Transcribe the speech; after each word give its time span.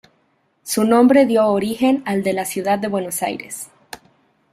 Su 0.63 0.83
nombre 0.83 1.27
dio 1.27 1.45
origen 1.45 2.01
al 2.07 2.23
de 2.23 2.33
la 2.33 2.45
ciudad 2.45 2.79
de 2.79 2.87
Buenos 2.87 3.21
Aires. 3.21 3.69